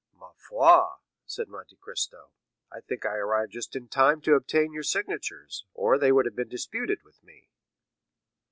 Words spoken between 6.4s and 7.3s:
disputed with